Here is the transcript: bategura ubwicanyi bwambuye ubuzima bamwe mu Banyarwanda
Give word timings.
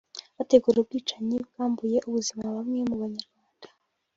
bategura 0.37 0.77
ubwicanyi 0.79 1.35
bwambuye 1.47 1.97
ubuzima 2.07 2.43
bamwe 2.55 2.79
mu 2.89 2.95
Banyarwanda 3.01 3.67